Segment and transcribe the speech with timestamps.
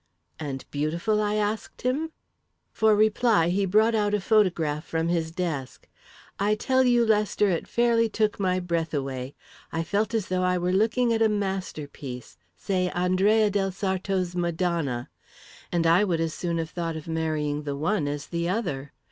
[0.39, 2.11] "'And beautiful?' I asked him.
[2.71, 5.87] "For reply, he brought out a photograph from his desk.
[6.39, 9.35] I tell you, Lester, it fairly took my breath away.
[9.71, 15.07] I felt as though I were looking at a masterpiece say Andrea del Sarto's Madonna.
[15.71, 18.93] And I would as soon have thought of marrying the one as the other.